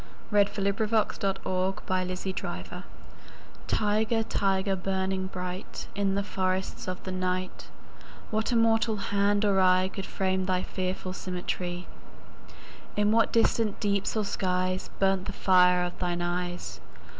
[0.31, 1.83] 1757–1827 489.
[1.83, 2.35] The
[2.71, 2.83] Tiger
[3.67, 7.67] TIGER, tiger, burning bright In the forests of the night,
[8.31, 11.85] What immortal hand or eye Could frame thy fearful symmetry?
[12.97, 16.81] In what distant deeps or skies 5 Burnt the fire of thine eyes?